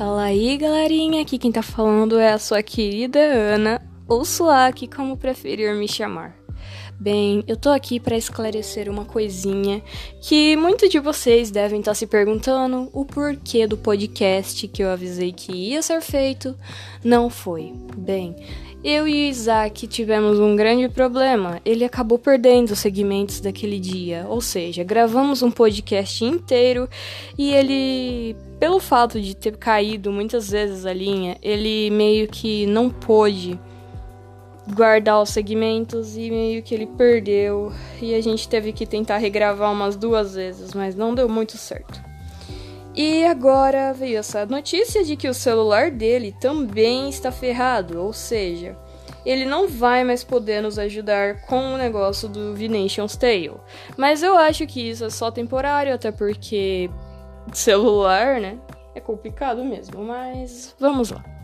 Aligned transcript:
Fala 0.00 0.22
aí, 0.22 0.56
galerinha. 0.56 1.20
Aqui 1.20 1.36
quem 1.36 1.52
tá 1.52 1.60
falando 1.60 2.18
é 2.18 2.32
a 2.32 2.38
sua 2.38 2.62
querida 2.62 3.18
Ana, 3.18 3.82
ou 4.08 4.24
Suaki, 4.24 4.88
como 4.88 5.14
preferir 5.14 5.76
me 5.76 5.86
chamar. 5.86 6.39
Bem, 6.98 7.42
eu 7.46 7.56
tô 7.56 7.70
aqui 7.70 7.98
para 7.98 8.16
esclarecer 8.16 8.90
uma 8.90 9.04
coisinha 9.04 9.82
que 10.20 10.54
muitos 10.56 10.90
de 10.90 10.98
vocês 10.98 11.50
devem 11.50 11.80
estar 11.80 11.92
tá 11.92 11.94
se 11.94 12.06
perguntando 12.06 12.90
o 12.92 13.04
porquê 13.04 13.66
do 13.66 13.76
podcast 13.76 14.68
que 14.68 14.82
eu 14.82 14.90
avisei 14.90 15.32
que 15.32 15.52
ia 15.52 15.80
ser 15.80 16.00
feito 16.02 16.54
não 17.02 17.30
foi. 17.30 17.72
Bem, 17.96 18.36
eu 18.82 19.06
e 19.06 19.28
Isaac 19.28 19.86
tivemos 19.86 20.38
um 20.38 20.56
grande 20.56 20.88
problema. 20.88 21.60
Ele 21.66 21.84
acabou 21.84 22.18
perdendo 22.18 22.70
os 22.70 22.78
segmentos 22.78 23.38
daquele 23.38 23.78
dia. 23.78 24.24
Ou 24.26 24.40
seja, 24.40 24.82
gravamos 24.82 25.42
um 25.42 25.50
podcast 25.50 26.24
inteiro 26.24 26.88
e 27.36 27.52
ele, 27.52 28.34
pelo 28.58 28.80
fato 28.80 29.20
de 29.20 29.36
ter 29.36 29.56
caído 29.58 30.10
muitas 30.10 30.50
vezes 30.50 30.86
a 30.86 30.94
linha, 30.94 31.36
ele 31.42 31.90
meio 31.90 32.26
que 32.26 32.64
não 32.66 32.88
pôde 32.88 33.58
guardar 34.74 35.20
os 35.22 35.30
segmentos 35.30 36.16
e 36.16 36.30
meio 36.30 36.62
que 36.62 36.74
ele 36.74 36.86
perdeu. 36.86 37.72
E 38.00 38.14
a 38.14 38.20
gente 38.20 38.48
teve 38.48 38.72
que 38.72 38.86
tentar 38.86 39.18
regravar 39.18 39.72
umas 39.72 39.96
duas 39.96 40.34
vezes, 40.34 40.74
mas 40.74 40.94
não 40.94 41.14
deu 41.14 41.28
muito 41.28 41.56
certo. 41.56 42.00
E 42.94 43.24
agora 43.24 43.92
veio 43.92 44.18
essa 44.18 44.44
notícia 44.46 45.04
de 45.04 45.16
que 45.16 45.28
o 45.28 45.34
celular 45.34 45.90
dele 45.90 46.34
também 46.40 47.08
está 47.08 47.30
ferrado, 47.30 48.02
ou 48.02 48.12
seja, 48.12 48.76
ele 49.24 49.44
não 49.44 49.68
vai 49.68 50.02
mais 50.02 50.24
poder 50.24 50.60
nos 50.60 50.78
ajudar 50.78 51.42
com 51.42 51.74
o 51.74 51.78
negócio 51.78 52.28
do 52.28 52.54
V-Nation's 52.54 53.16
Tale. 53.16 53.52
Mas 53.96 54.22
eu 54.22 54.36
acho 54.36 54.66
que 54.66 54.90
isso 54.90 55.04
é 55.04 55.10
só 55.10 55.30
temporário, 55.30 55.94
até 55.94 56.10
porque 56.10 56.90
celular, 57.52 58.40
né? 58.40 58.58
É 58.94 59.00
complicado 59.00 59.64
mesmo, 59.64 60.02
mas 60.02 60.74
vamos 60.78 61.10
lá. 61.10 61.39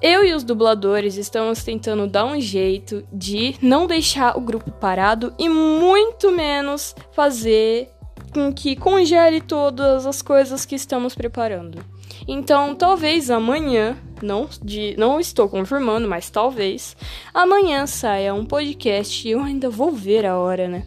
Eu 0.00 0.24
e 0.24 0.32
os 0.32 0.44
dubladores 0.44 1.16
estamos 1.16 1.64
tentando 1.64 2.06
dar 2.06 2.24
um 2.24 2.40
jeito 2.40 3.04
de 3.12 3.56
não 3.60 3.84
deixar 3.84 4.38
o 4.38 4.40
grupo 4.40 4.70
parado 4.70 5.34
e 5.36 5.48
muito 5.48 6.30
menos 6.30 6.94
fazer 7.12 7.90
com 8.32 8.52
que 8.52 8.76
congele 8.76 9.40
todas 9.40 10.06
as 10.06 10.22
coisas 10.22 10.64
que 10.64 10.76
estamos 10.76 11.16
preparando. 11.16 11.84
Então, 12.28 12.76
talvez 12.76 13.28
amanhã, 13.28 13.96
não, 14.22 14.48
de, 14.62 14.94
não 14.96 15.18
estou 15.18 15.48
confirmando, 15.48 16.06
mas 16.06 16.30
talvez 16.30 16.96
amanhã 17.34 17.84
saia 17.86 18.32
um 18.34 18.44
podcast. 18.44 19.28
Eu 19.28 19.40
ainda 19.40 19.68
vou 19.68 19.90
ver 19.90 20.24
a 20.24 20.38
hora, 20.38 20.68
né? 20.68 20.86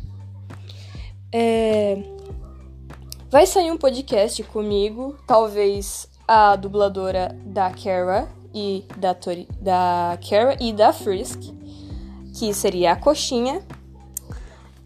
É, 1.33 1.97
vai 3.29 3.45
sair 3.45 3.71
um 3.71 3.77
podcast 3.77 4.41
comigo, 4.43 5.17
talvez 5.27 6.09
a 6.25 6.55
dubladora 6.55 7.37
da 7.45 7.71
Kara 7.71 8.40
e 8.53 8.85
da, 8.97 9.13
Tori, 9.13 9.47
da 9.59 10.17
Kara 10.27 10.57
e 10.59 10.73
da 10.73 10.91
Frisk, 10.93 11.39
que 12.37 12.53
seria 12.53 12.93
a 12.93 12.95
coxinha. 12.95 13.61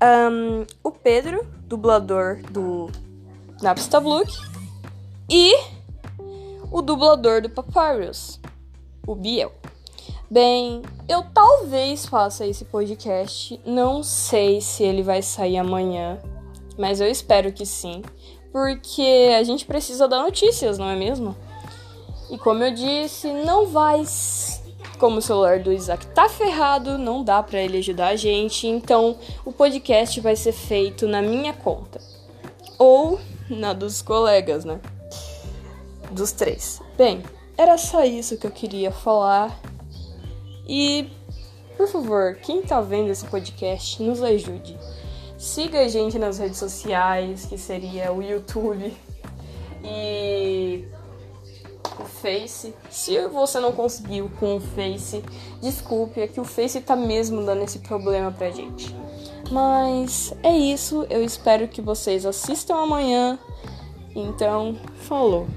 Um, 0.02 0.66
o 0.84 0.92
Pedro, 0.92 1.46
dublador 1.68 2.42
do 2.52 2.90
Napsta 3.62 4.00
Blue, 4.00 4.24
e 5.30 5.56
o 6.72 6.82
dublador 6.82 7.42
do 7.42 7.50
Papyrus, 7.50 8.40
o 9.08 9.16
Biel. 9.16 9.52
Bem, 10.30 10.82
eu 11.08 11.24
talvez 11.34 12.06
faça 12.06 12.46
esse 12.46 12.66
podcast, 12.66 13.60
não 13.66 14.04
sei 14.04 14.60
se 14.60 14.84
ele 14.84 15.04
vai 15.04 15.22
sair 15.22 15.58
amanhã, 15.58 16.20
mas 16.78 17.00
eu 17.00 17.08
espero 17.08 17.54
que 17.54 17.66
sim, 17.66 18.02
porque 18.52 19.34
a 19.38 19.44
gente 19.44 19.66
precisa 19.66 20.08
dar 20.08 20.24
notícias, 20.24 20.78
não 20.78 20.90
é 20.90 20.96
mesmo? 20.96 21.36
E 22.30 22.38
como 22.38 22.64
eu 22.64 22.74
disse, 22.74 23.32
não 23.32 23.68
vai 23.68 24.04
como 24.98 25.18
o 25.18 25.22
celular 25.22 25.60
do 25.60 25.72
Isaac 25.72 26.08
tá 26.08 26.30
ferrado, 26.30 26.98
não 26.98 27.24
dá 27.24 27.44
para 27.44 27.60
ele 27.60 27.80
ajudar 27.80 28.08
a 28.08 28.16
gente, 28.16 28.66
então 28.66 29.18
o 29.44 29.52
podcast 29.52 30.20
vai 30.22 30.36
ser 30.36 30.54
feito 30.54 31.08
na 31.08 31.22
minha 31.22 31.54
conta 31.54 32.00
ou 32.78 33.20
na 33.50 33.74
dos 33.74 34.02
colegas, 34.02 34.64
né? 34.64 34.80
Dos 36.12 36.32
três. 36.32 36.82
Bem, 36.98 37.22
era 37.58 37.78
só 37.78 38.04
isso 38.04 38.38
que 38.38 38.48
eu 38.48 38.52
queria 38.52 38.92
falar. 38.92 39.60
E 40.68 41.10
por 41.78 41.88
favor, 41.88 42.36
quem 42.36 42.62
tá 42.62 42.80
vendo 42.80 43.10
esse 43.10 43.26
podcast, 43.26 44.02
nos 44.02 44.24
ajude. 44.24 44.78
Siga 45.38 45.82
a 45.82 45.88
gente 45.88 46.18
nas 46.18 46.40
redes 46.40 46.58
sociais, 46.58 47.46
que 47.46 47.58
seria 47.58 48.14
o 48.14 48.22
YouTube 48.22 48.94
e 49.84 50.86
o 52.04 52.06
Face. 52.06 52.74
Se 52.90 53.28
você 53.28 53.60
não 53.60 53.72
conseguiu 53.72 54.30
com 54.40 54.58
o 54.58 54.60
Face, 54.60 55.24
desculpe, 55.62 56.22
é 56.22 56.28
que 56.28 56.40
o 56.40 56.46
Face 56.46 56.80
tá 56.82 56.96
mesmo 56.96 57.46
dando 57.46 57.64
esse 57.64 57.80
problema 57.80 58.32
pra 58.32 58.52
gente. 58.52 58.96
Mas 59.52 60.34
é 60.42 60.56
isso, 60.56 61.06
eu 61.10 61.24
espero 61.24 61.68
que 61.68 61.82
vocês 61.82 62.26
assistam 62.26 62.76
amanhã. 62.76 63.38
Então, 64.16 64.78
falou! 65.02 65.48